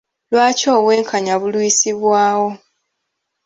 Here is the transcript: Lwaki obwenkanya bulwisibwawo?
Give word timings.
Lwaki 0.31 0.65
obwenkanya 0.77 1.33
bulwisibwawo? 1.41 2.49